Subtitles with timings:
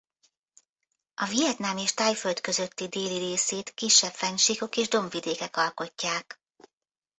[1.15, 6.41] A Vietnám és Thaiföld közötti déli részét kisebb fennsíkok és dombvidékek alkotják.